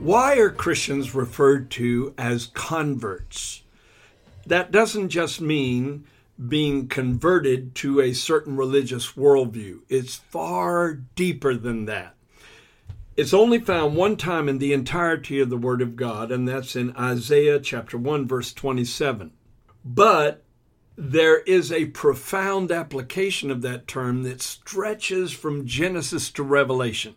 [0.00, 3.64] Why are Christians referred to as converts?
[4.46, 6.06] That doesn't just mean
[6.48, 12.14] being converted to a certain religious worldview, it's far deeper than that.
[13.14, 16.74] It's only found one time in the entirety of the Word of God, and that's
[16.74, 19.32] in Isaiah chapter 1, verse 27.
[19.84, 20.42] But
[20.96, 27.16] there is a profound application of that term that stretches from Genesis to Revelation.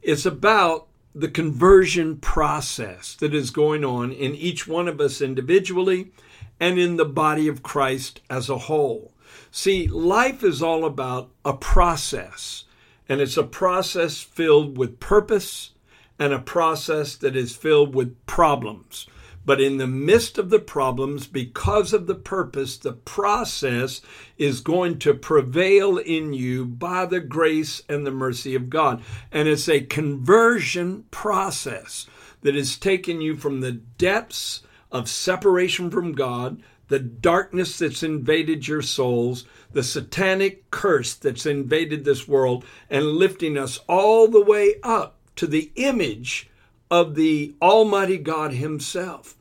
[0.00, 6.10] It's about the conversion process that is going on in each one of us individually
[6.58, 9.12] and in the body of Christ as a whole.
[9.50, 12.64] See, life is all about a process,
[13.08, 15.70] and it's a process filled with purpose
[16.18, 19.06] and a process that is filled with problems.
[19.46, 24.00] But in the midst of the problems, because of the purpose, the process
[24.38, 29.02] is going to prevail in you by the grace and the mercy of God.
[29.30, 32.06] And it's a conversion process
[32.40, 38.68] that has taken you from the depths of separation from God, the darkness that's invaded
[38.68, 44.74] your souls, the satanic curse that's invaded this world, and lifting us all the way
[44.82, 46.48] up to the image
[46.94, 49.34] of the Almighty God Himself.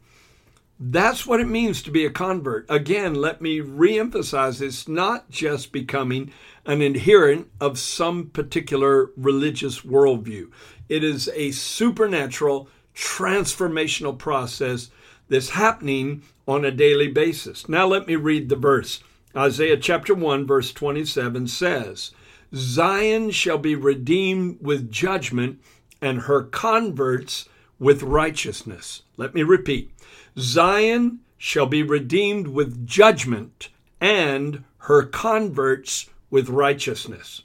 [0.79, 2.65] That's what it means to be a convert.
[2.67, 6.33] Again, let me reemphasize it's not just becoming
[6.65, 10.49] an adherent of some particular religious worldview,
[10.89, 14.89] it is a supernatural, transformational process
[15.29, 17.69] that's happening on a daily basis.
[17.69, 19.03] Now, let me read the verse.
[19.37, 22.13] Isaiah chapter 1, verse 27 says,
[22.55, 25.59] Zion shall be redeemed with judgment,
[26.03, 27.47] and her converts
[27.79, 29.03] with righteousness.
[29.15, 29.91] Let me repeat
[30.37, 33.69] Zion shall be redeemed with judgment,
[34.01, 37.43] and her converts with righteousness.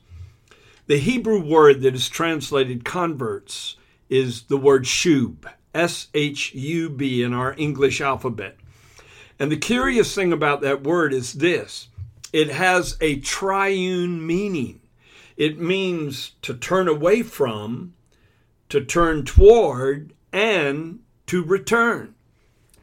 [0.86, 3.76] The Hebrew word that is translated converts
[4.08, 5.44] is the word shub,
[5.74, 8.56] S H U B in our English alphabet.
[9.38, 11.88] And the curious thing about that word is this
[12.32, 14.80] it has a triune meaning.
[15.36, 17.94] It means to turn away from,
[18.68, 22.14] to turn toward, and to return.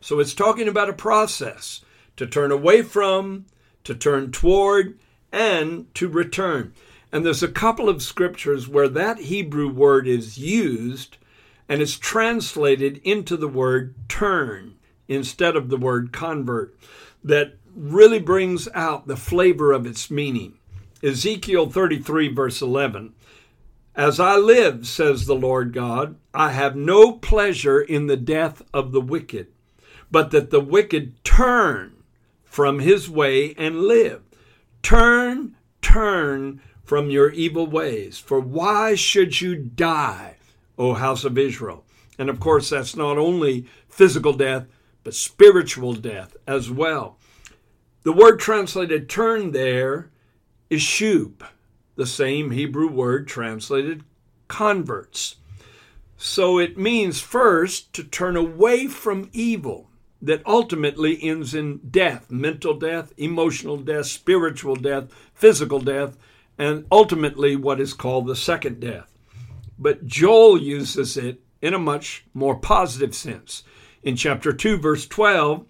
[0.01, 1.81] So it's talking about a process
[2.17, 3.45] to turn away from,
[3.83, 4.99] to turn toward,
[5.31, 6.73] and to return.
[7.11, 11.17] And there's a couple of scriptures where that Hebrew word is used
[11.67, 14.75] and it's translated into the word turn
[15.07, 16.77] instead of the word convert
[17.23, 20.59] that really brings out the flavor of its meaning.
[21.01, 23.14] Ezekiel 33, verse 11
[23.95, 28.91] as I live, says the Lord God, I have no pleasure in the death of
[28.91, 29.47] the wicked,
[30.11, 32.03] but that the wicked turn
[32.43, 34.21] from his way and live.
[34.81, 38.17] Turn, turn from your evil ways.
[38.19, 40.37] For why should you die,
[40.77, 41.85] O house of Israel?
[42.19, 44.67] And of course, that's not only physical death,
[45.03, 47.17] but spiritual death as well.
[48.03, 50.11] The word translated turn there
[50.69, 51.45] is shub
[51.95, 54.03] the same Hebrew word translated
[54.47, 55.37] converts.
[56.17, 59.89] So it means first to turn away from evil
[60.21, 66.17] that ultimately ends in death mental death, emotional death, spiritual death, physical death,
[66.57, 69.11] and ultimately what is called the second death.
[69.77, 73.63] But Joel uses it in a much more positive sense.
[74.03, 75.65] In chapter 2, verse 12,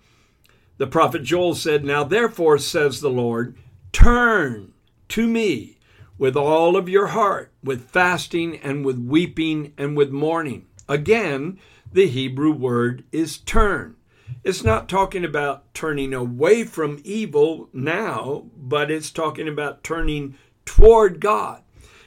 [0.77, 3.57] the prophet Joel said, Now therefore, says the Lord,
[3.91, 4.73] turn
[5.09, 5.74] to me
[6.17, 10.65] with all of your heart, with fasting and with weeping and with mourning.
[10.87, 11.59] Again,
[11.91, 13.95] the Hebrew word is turn.
[14.43, 20.35] It's not talking about turning away from evil now, but it's talking about turning
[20.66, 21.61] toward God.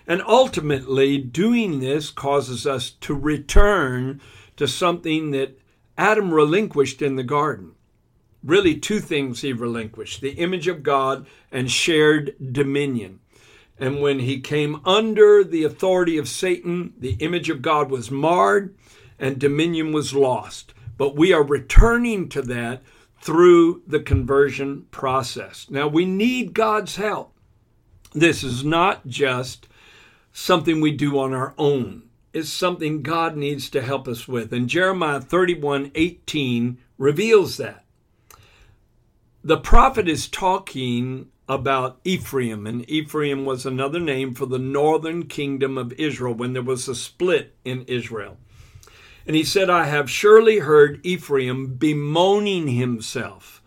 [0.07, 4.21] And ultimately, doing this causes us to return
[4.57, 5.61] to something that
[5.97, 7.73] Adam relinquished in the garden.
[8.43, 13.21] Really, two things he relinquished the image of God and shared dominion.
[13.79, 18.75] And when he came under the authority of Satan, the image of God was marred
[19.19, 20.75] and dominion was lost.
[20.97, 22.83] But we are returning to that
[23.21, 25.67] through the conversion process.
[25.71, 27.35] Now, we need God's help.
[28.13, 29.69] This is not just
[30.33, 34.53] something we do on our own, it's something God needs to help us with.
[34.53, 37.85] And Jeremiah 31 18 reveals that.
[39.43, 45.79] The prophet is talking about Ephraim, and Ephraim was another name for the northern kingdom
[45.79, 48.37] of Israel when there was a split in Israel.
[49.27, 53.63] And he said, I have surely heard Ephraim bemoaning himself,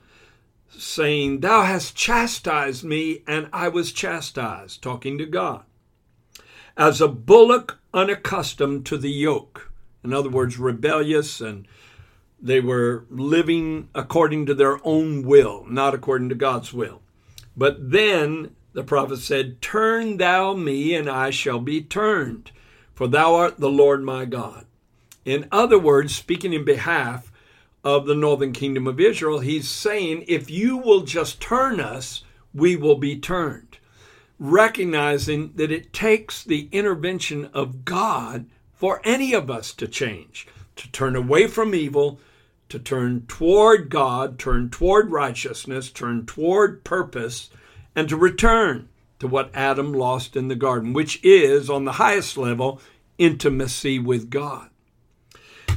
[0.70, 5.64] saying, Thou hast chastised me, and I was chastised, talking to God.
[6.78, 9.72] As a bullock unaccustomed to the yoke,
[10.04, 11.68] in other words, rebellious, and
[12.42, 17.02] they were living according to their own will, not according to God's will.
[17.56, 22.52] But then the prophet said, Turn thou me, and I shall be turned,
[22.94, 24.66] for thou art the Lord my God.
[25.26, 27.32] In other words, speaking in behalf
[27.84, 32.76] of the northern kingdom of Israel, he's saying, If you will just turn us, we
[32.76, 33.78] will be turned.
[34.40, 40.92] Recognizing that it takes the intervention of God for any of us to change, to
[40.92, 42.20] turn away from evil,
[42.72, 47.50] to turn toward God, turn toward righteousness, turn toward purpose,
[47.96, 48.88] and to return
[49.20, 52.82] to what Adam lost in the garden, which is, on the highest level,
[53.18, 54.70] intimacy with God.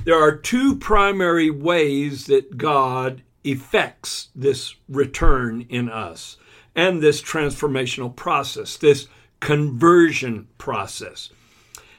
[0.05, 6.37] There are two primary ways that God effects this return in us
[6.77, 9.09] and this transformational process, this
[9.41, 11.31] conversion process.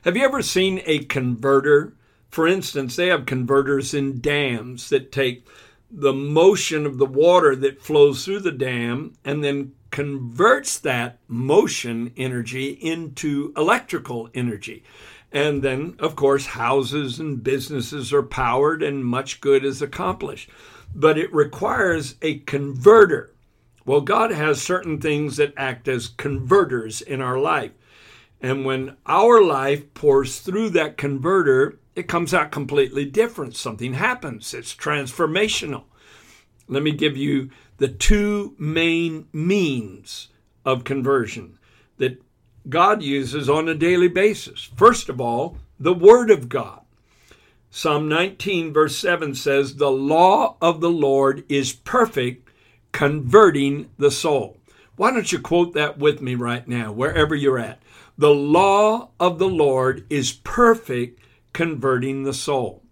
[0.03, 1.93] Have you ever seen a converter
[2.29, 5.47] for instance, they have converters in dams that take
[5.89, 12.11] the motion of the water that flows through the dam and then converts that motion
[12.17, 14.83] energy into electrical energy.
[15.31, 20.49] And then, of course, houses and businesses are powered and much good is accomplished.
[20.93, 23.33] But it requires a converter.
[23.85, 27.71] Well, God has certain things that act as converters in our life.
[28.41, 33.55] And when our life pours through that converter, it comes out completely different.
[33.55, 35.83] Something happens, it's transformational.
[36.67, 40.29] Let me give you the two main means
[40.65, 41.57] of conversion
[41.97, 42.21] that
[42.67, 44.69] God uses on a daily basis.
[44.75, 46.81] First of all, the Word of God.
[47.69, 52.49] Psalm 19, verse 7 says, The law of the Lord is perfect,
[52.91, 54.57] converting the soul.
[54.95, 57.81] Why don't you quote that with me right now, wherever you're at?
[58.17, 61.19] The law of the Lord is perfect,
[61.55, 62.83] converting the soul.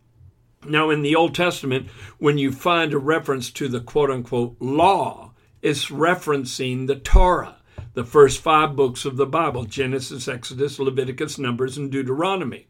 [0.65, 5.33] Now, in the Old Testament, when you find a reference to the quote unquote law,
[5.61, 7.57] it's referencing the Torah,
[7.93, 12.67] the first five books of the Bible Genesis, Exodus, Leviticus, Numbers, and Deuteronomy.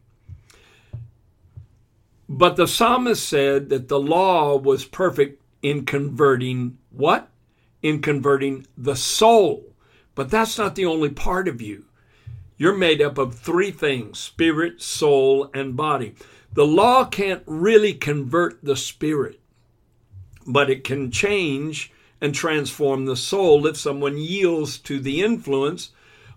[2.27, 7.29] But the psalmist said that the law was perfect in converting what?
[7.83, 9.75] In converting the soul.
[10.15, 11.85] But that's not the only part of you.
[12.57, 16.15] You're made up of three things spirit, soul, and body.
[16.53, 19.39] The law can't really convert the spirit,
[20.45, 21.91] but it can change
[22.21, 25.91] and transform the soul if someone yields to the influence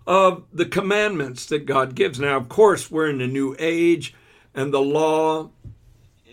[0.07, 2.19] of the commandments that God gives.
[2.19, 4.15] Now, of course, we're in a new age,
[4.55, 5.51] and the law,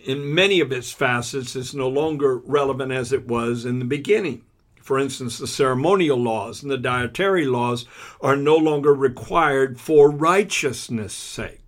[0.04, 4.42] in many of its facets, is no longer relevant as it was in the beginning.
[4.84, 7.86] For instance, the ceremonial laws and the dietary laws
[8.20, 11.62] are no longer required for righteousness' sake.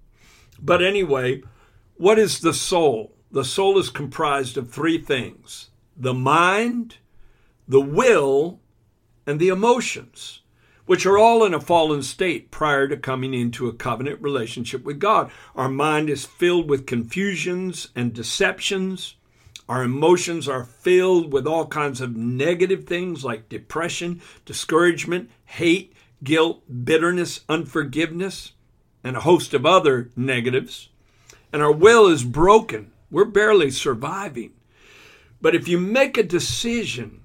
[0.60, 1.42] But anyway,
[1.96, 3.14] what is the soul?
[3.32, 6.98] The soul is comprised of three things the mind,
[7.66, 8.60] the will,
[9.26, 10.42] and the emotions,
[10.84, 14.98] which are all in a fallen state prior to coming into a covenant relationship with
[14.98, 15.30] God.
[15.54, 19.14] Our mind is filled with confusions and deceptions.
[19.68, 25.92] Our emotions are filled with all kinds of negative things like depression, discouragement, hate,
[26.22, 28.52] guilt, bitterness, unforgiveness,
[29.02, 30.90] and a host of other negatives.
[31.52, 32.92] And our will is broken.
[33.10, 34.52] We're barely surviving.
[35.40, 37.22] But if you make a decision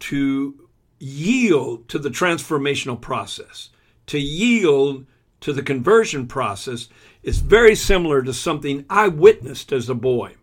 [0.00, 3.70] to yield to the transformational process,
[4.06, 5.06] to yield
[5.40, 6.88] to the conversion process,
[7.22, 10.34] it's very similar to something I witnessed as a boy.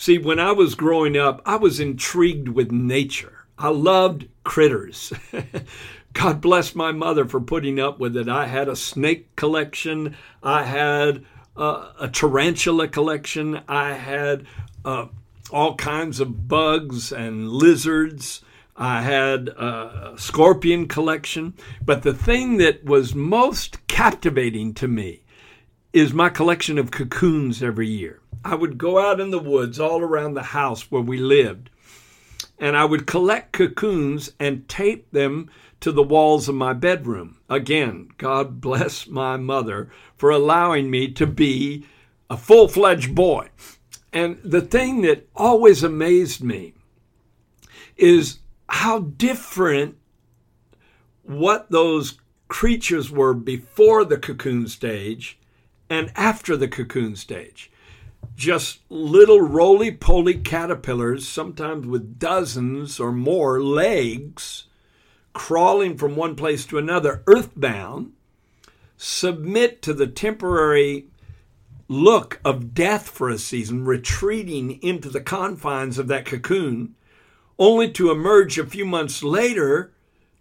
[0.00, 3.46] See, when I was growing up, I was intrigued with nature.
[3.58, 5.12] I loved critters.
[6.12, 8.28] God bless my mother for putting up with it.
[8.28, 10.14] I had a snake collection.
[10.40, 11.24] I had
[11.56, 13.60] uh, a tarantula collection.
[13.66, 14.46] I had
[14.84, 15.06] uh,
[15.50, 18.44] all kinds of bugs and lizards.
[18.76, 21.54] I had a scorpion collection.
[21.84, 25.24] But the thing that was most captivating to me
[25.92, 28.20] is my collection of cocoons every year.
[28.44, 31.70] I would go out in the woods all around the house where we lived,
[32.58, 37.38] and I would collect cocoons and tape them to the walls of my bedroom.
[37.48, 41.86] Again, God bless my mother for allowing me to be
[42.28, 43.48] a full fledged boy.
[44.12, 46.74] And the thing that always amazed me
[47.96, 49.96] is how different
[51.22, 52.18] what those
[52.48, 55.38] creatures were before the cocoon stage
[55.90, 57.70] and after the cocoon stage.
[58.36, 64.64] Just little roly poly caterpillars, sometimes with dozens or more legs,
[65.32, 68.12] crawling from one place to another, earthbound,
[68.96, 71.06] submit to the temporary
[71.88, 76.94] look of death for a season, retreating into the confines of that cocoon,
[77.58, 79.92] only to emerge a few months later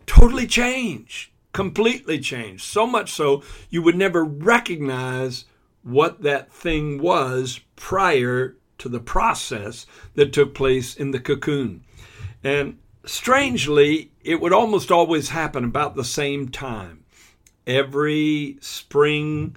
[0.05, 2.63] totally changed, completely changed.
[2.63, 5.45] So much so you would never recognize
[5.81, 11.83] what that thing was prior to the process that took place in the cocoon.
[12.43, 17.05] And strangely, it would almost always happen about the same time.
[17.65, 19.55] Every spring,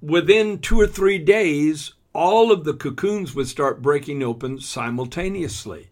[0.00, 5.88] within two or three days, all of the cocoons would start breaking open simultaneously.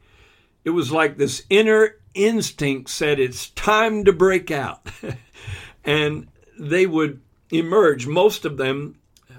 [0.65, 4.87] It was like this inner instinct said it's time to break out.
[5.85, 8.07] and they would emerge.
[8.07, 8.97] Most of them,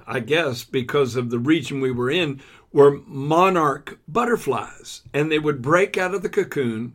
[0.08, 5.02] I guess, because of the region we were in, were monarch butterflies.
[5.14, 6.94] And they would break out of the cocoon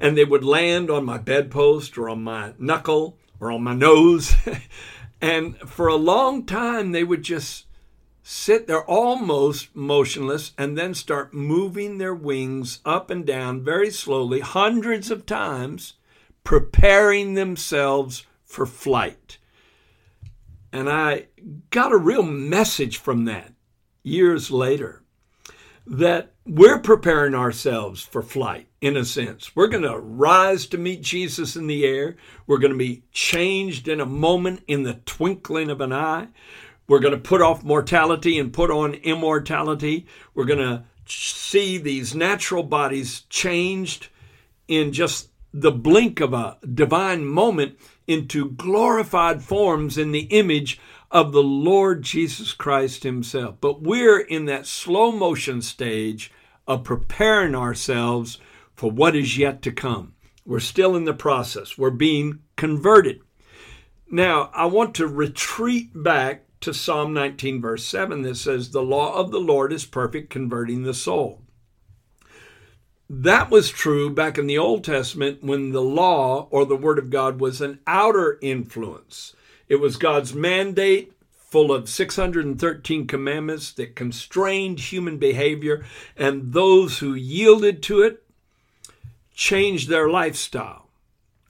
[0.00, 4.34] and they would land on my bedpost or on my knuckle or on my nose.
[5.20, 7.66] and for a long time, they would just
[8.30, 14.40] sit there almost motionless and then start moving their wings up and down very slowly,
[14.40, 15.94] hundreds of times,
[16.44, 19.38] preparing themselves for flight.
[20.70, 21.28] And I
[21.70, 23.54] got a real message from that
[24.02, 25.02] years later
[25.86, 29.56] that we're preparing ourselves for flight in a sense.
[29.56, 32.16] We're going to rise to meet Jesus in the air.
[32.46, 36.28] We're going to be changed in a moment, in the twinkling of an eye.
[36.88, 40.06] We're going to put off mortality and put on immortality.
[40.34, 44.08] We're going to see these natural bodies changed
[44.66, 50.80] in just the blink of a divine moment into glorified forms in the image
[51.10, 53.56] of the Lord Jesus Christ Himself.
[53.60, 56.32] But we're in that slow motion stage
[56.66, 58.38] of preparing ourselves
[58.74, 60.14] for what is yet to come.
[60.44, 63.20] We're still in the process, we're being converted.
[64.10, 69.14] Now, I want to retreat back to Psalm 19, verse 7, that says, The law
[69.14, 71.42] of the Lord is perfect, converting the soul.
[73.10, 77.08] That was true back in the Old Testament when the law or the Word of
[77.08, 79.34] God was an outer influence.
[79.68, 85.86] It was God's mandate, full of 613 commandments that constrained human behavior,
[86.16, 88.22] and those who yielded to it
[89.34, 90.88] changed their lifestyle.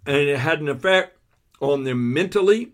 [0.06, 1.18] And it had an effect
[1.60, 2.72] on them mentally,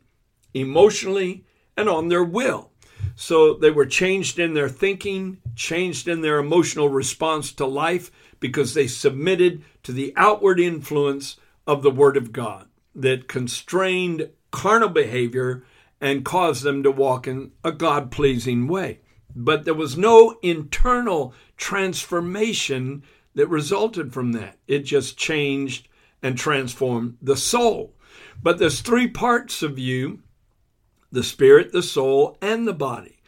[0.53, 1.45] emotionally,
[1.77, 2.71] and on their will.
[3.17, 8.75] So they were changed in their thinking, changed in their emotional response to life because
[8.75, 15.65] they submitted to the outward influence of the Word of God that constrained carnal behavior
[16.01, 19.01] and caused them to walk in a God pleasing way.
[19.35, 23.03] But there was no internal transformation
[23.35, 24.59] that resulted from that.
[24.67, 25.89] It just changed
[26.23, 27.95] and transformed the soul.
[28.43, 30.23] But there's three parts of you
[31.15, 33.19] the spirit, the soul, and the body.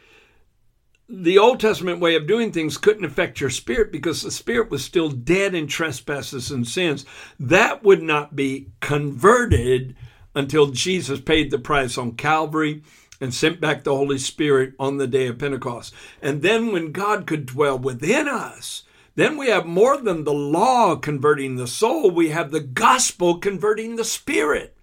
[1.09, 4.83] The Old Testament way of doing things couldn't affect your spirit because the spirit was
[4.83, 7.05] still dead in trespasses and sins.
[7.39, 9.95] That would not be converted
[10.35, 12.83] until Jesus paid the price on Calvary
[13.21, 15.93] and sent back the Holy Spirit on the day of Pentecost.
[16.21, 18.83] And then when God could dwell within us,
[19.15, 23.95] then we have more than the law converting the soul, we have the gospel converting
[23.95, 24.77] the spirit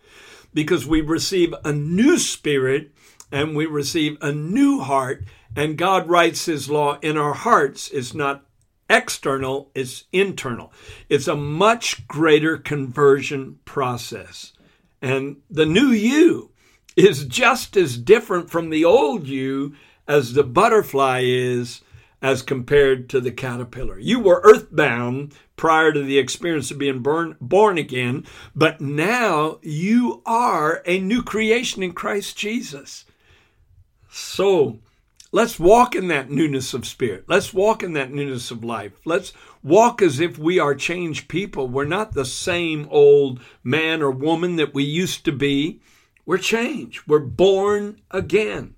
[0.54, 2.92] because we receive a new spirit
[3.31, 5.25] and we receive a new heart,
[5.57, 7.90] and God writes His law in our hearts.
[7.90, 8.45] It's not
[8.88, 10.73] external, it's internal.
[11.09, 14.52] It's a much greater conversion process.
[15.00, 16.50] And the new you
[16.97, 19.75] is just as different from the old you
[20.07, 21.83] as the butterfly is
[22.23, 23.99] as compared to the caterpillar.
[23.99, 30.23] You were earthbound prior to the experience of being born, born again, but now you
[30.25, 33.04] are a new creation in Christ Jesus.
[34.16, 34.78] So
[35.33, 37.25] let's walk in that newness of spirit.
[37.26, 38.92] Let's walk in that newness of life.
[39.04, 41.66] Let's walk as if we are changed people.
[41.66, 45.80] We're not the same old man or woman that we used to be.
[46.25, 47.09] We're changed.
[47.09, 48.76] We're born again.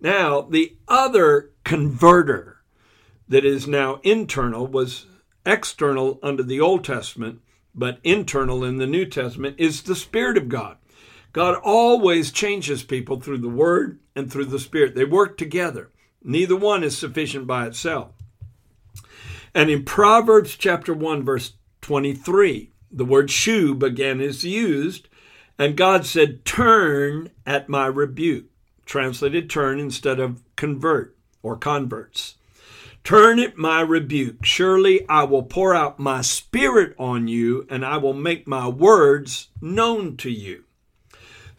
[0.00, 2.56] Now, the other converter
[3.28, 5.06] that is now internal was
[5.46, 7.40] external under the Old Testament,
[7.72, 10.76] but internal in the New Testament, is the Spirit of God.
[11.32, 14.94] God always changes people through the Word and through the Spirit.
[14.94, 15.90] They work together.
[16.22, 18.12] Neither one is sufficient by itself.
[19.54, 25.08] And in Proverbs chapter 1, verse 23, the word shub again is used,
[25.58, 28.46] and God said, Turn at my rebuke.
[28.86, 32.36] Translated turn instead of convert or converts.
[33.04, 34.44] Turn at my rebuke.
[34.44, 39.48] Surely I will pour out my spirit on you, and I will make my words
[39.60, 40.64] known to you.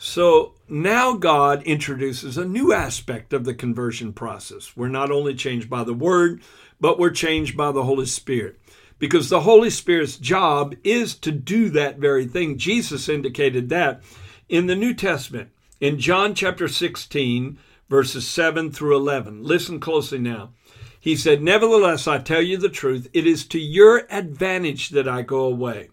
[0.05, 4.75] So now God introduces a new aspect of the conversion process.
[4.75, 6.41] We're not only changed by the word,
[6.77, 8.59] but we're changed by the Holy Spirit.
[8.99, 12.57] Because the Holy Spirit's job is to do that very thing.
[12.57, 14.01] Jesus indicated that
[14.49, 17.57] in the New Testament, in John chapter 16,
[17.89, 19.41] verses 7 through 11.
[19.41, 20.51] Listen closely now.
[20.99, 25.21] He said, Nevertheless, I tell you the truth, it is to your advantage that I
[25.21, 25.91] go away.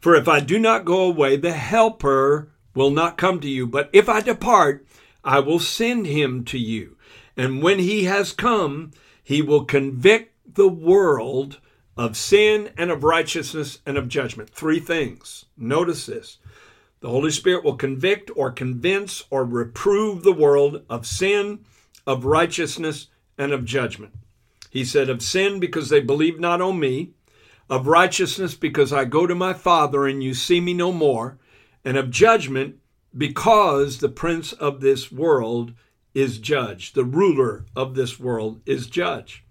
[0.00, 3.66] For if I do not go away, the Helper will not come to you.
[3.66, 4.86] But if I depart,
[5.24, 6.96] I will send him to you.
[7.36, 8.92] And when he has come,
[9.22, 11.58] he will convict the world
[11.96, 14.50] of sin and of righteousness and of judgment.
[14.50, 15.46] Three things.
[15.56, 16.38] Notice this.
[17.00, 21.64] The Holy Spirit will convict or convince or reprove the world of sin,
[22.06, 24.14] of righteousness, and of judgment.
[24.70, 27.10] He said, Of sin because they believe not on me,
[27.68, 31.38] of righteousness because I go to my Father and you see me no more,
[31.88, 32.76] and of judgment
[33.16, 35.72] because the prince of this world
[36.12, 39.42] is judge, the ruler of this world is judge.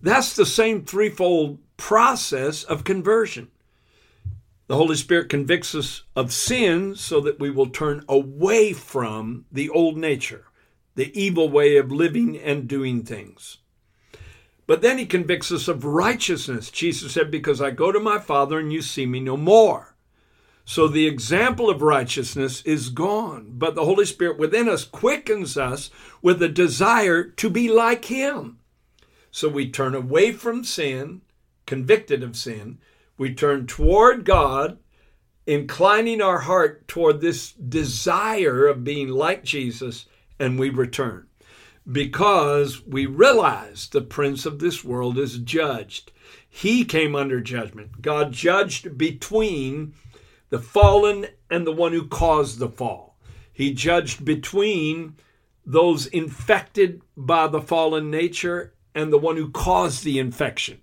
[0.00, 3.48] That's the same threefold process of conversion.
[4.68, 9.68] The Holy Spirit convicts us of sin so that we will turn away from the
[9.68, 10.46] old nature,
[10.94, 13.58] the evil way of living and doing things.
[14.66, 16.70] But then he convicts us of righteousness.
[16.70, 19.91] Jesus said, Because I go to my Father and you see me no more.
[20.64, 25.90] So the example of righteousness is gone, but the Holy Spirit within us quickens us
[26.20, 28.58] with a desire to be like Him.
[29.30, 31.22] So we turn away from sin,
[31.66, 32.78] convicted of sin.
[33.18, 34.78] We turn toward God,
[35.46, 40.06] inclining our heart toward this desire of being like Jesus,
[40.38, 41.26] and we return
[41.90, 46.12] because we realize the prince of this world is judged.
[46.48, 48.02] He came under judgment.
[48.02, 49.94] God judged between
[50.52, 53.16] the fallen and the one who caused the fall.
[53.54, 55.16] He judged between
[55.64, 60.82] those infected by the fallen nature and the one who caused the infection.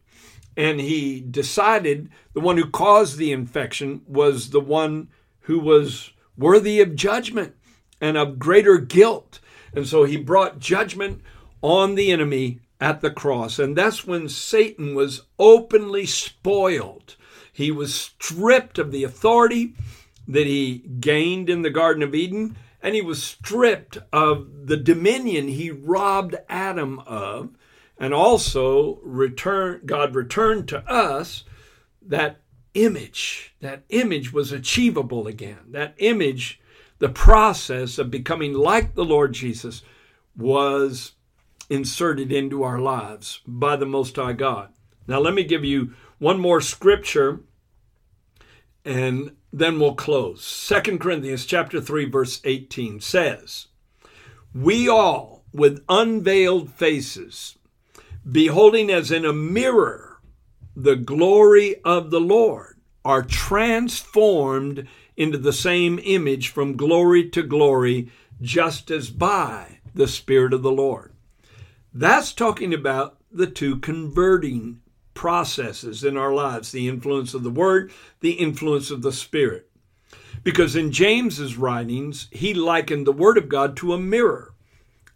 [0.57, 5.09] And he decided the one who caused the infection was the one
[5.41, 7.53] who was worthy of judgment
[8.01, 9.39] and of greater guilt.
[9.71, 11.21] And so he brought judgment
[11.61, 13.59] on the enemy at the cross.
[13.59, 17.17] And that's when Satan was openly spoiled
[17.59, 19.73] he was stripped of the authority
[20.25, 25.49] that he gained in the Garden of Eden, and he was stripped of the dominion
[25.49, 27.49] he robbed Adam of,
[27.99, 31.43] and also return, God returned to us
[32.01, 32.39] that
[32.75, 33.53] image.
[33.59, 35.59] That image was achievable again.
[35.71, 36.61] That image,
[36.99, 39.81] the process of becoming like the Lord Jesus,
[40.37, 41.11] was
[41.69, 44.69] inserted into our lives by the Most High God.
[45.07, 47.41] Now, let me give you one more scripture
[48.85, 50.43] and then we'll close.
[50.43, 53.67] Second Corinthians chapter 3 verse 18 says,
[54.53, 57.57] "We all with unveiled faces
[58.29, 60.19] beholding as in a mirror
[60.75, 64.87] the glory of the Lord are transformed
[65.17, 68.11] into the same image from glory to glory
[68.41, 71.13] just as by the spirit of the Lord."
[71.93, 74.81] That's talking about the two converting
[75.19, 79.69] processes in our lives the influence of the Word, the influence of the Spirit.
[80.43, 84.53] Because in James's writings, he likened the Word of God to a mirror.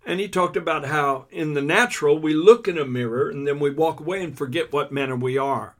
[0.05, 3.61] And he talked about how in the natural we look in a mirror and then
[3.61, 5.77] we walk away and forget what manner we are,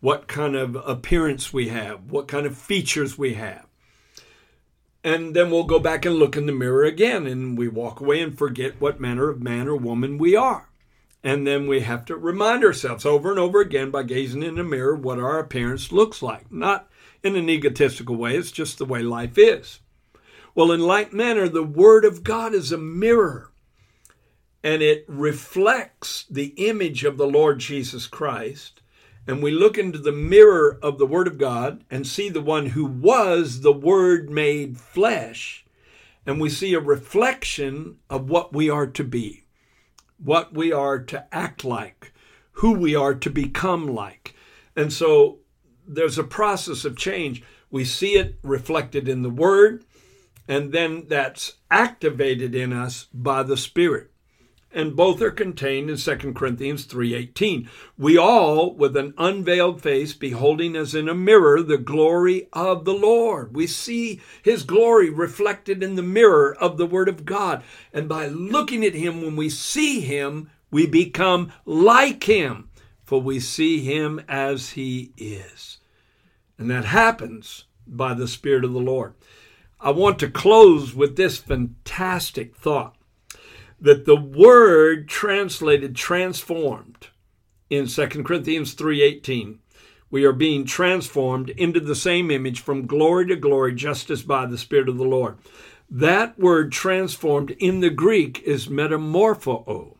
[0.00, 3.66] what kind of appearance we have, what kind of features we have.
[5.04, 8.20] And then we'll go back and look in the mirror again and we walk away
[8.20, 10.69] and forget what manner of man or woman we are.
[11.22, 14.64] And then we have to remind ourselves over and over again by gazing in the
[14.64, 16.50] mirror what our appearance looks like.
[16.50, 16.88] Not
[17.22, 19.80] in an egotistical way, it's just the way life is.
[20.54, 23.52] Well, in like manner, the Word of God is a mirror
[24.64, 28.80] and it reflects the image of the Lord Jesus Christ.
[29.26, 32.66] And we look into the mirror of the Word of God and see the one
[32.66, 35.64] who was the Word made flesh.
[36.26, 39.44] And we see a reflection of what we are to be
[40.22, 42.12] what we are to act like,
[42.52, 44.34] who we are to become like.
[44.76, 45.38] And so
[45.86, 47.42] there's a process of change.
[47.70, 49.84] We see it reflected in the Word,
[50.46, 54.09] and then that's activated in us by the Spirit
[54.72, 57.68] and both are contained in 2 Corinthians 3:18.
[57.98, 62.94] We all with an unveiled face beholding as in a mirror the glory of the
[62.94, 63.54] Lord.
[63.54, 68.26] We see his glory reflected in the mirror of the word of God, and by
[68.28, 72.68] looking at him when we see him, we become like him,
[73.02, 75.78] for we see him as he is.
[76.58, 79.14] And that happens by the spirit of the Lord.
[79.80, 82.94] I want to close with this fantastic thought
[83.80, 87.08] that the word translated transformed
[87.68, 89.58] in 2 Corinthians 3:18
[90.10, 94.44] we are being transformed into the same image from glory to glory just as by
[94.44, 95.38] the spirit of the Lord.
[95.88, 99.96] That word transformed in the Greek is metamorpho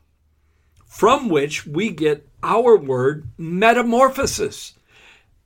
[0.86, 4.74] from which we get our word metamorphosis.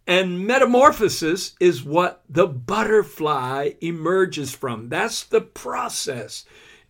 [0.06, 4.88] And metamorphosis is what the butterfly emerges from.
[4.88, 6.44] That's the process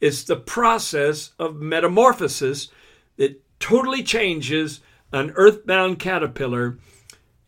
[0.04, 2.68] it's the process of metamorphosis
[3.16, 4.82] that totally changes
[5.14, 6.78] an earthbound caterpillar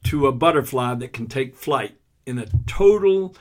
[0.04, 3.36] to a butterfly that can take flight in a total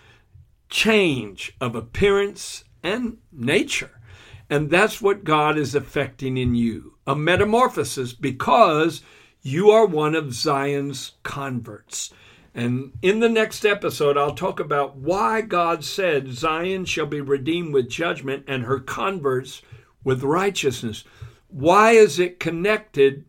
[0.70, 4.02] change of appearance and nature.
[4.50, 9.02] And that's what God is effecting in you a metamorphosis because
[9.42, 12.12] you are one of Zion's converts.
[12.56, 17.74] And in the next episode, I'll talk about why God said Zion shall be redeemed
[17.74, 19.62] with judgment and her converts
[20.06, 21.04] with righteousness.
[21.50, 23.26] Why is it connected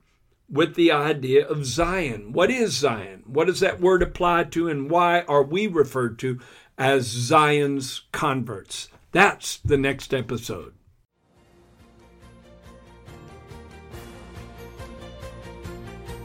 [0.49, 2.33] with the idea of Zion?
[2.33, 3.25] What is Zion?
[3.27, 6.39] What does that word apply to, and why are we referred to
[6.79, 8.91] as Zion's converts?
[9.11, 10.76] That's the next episode.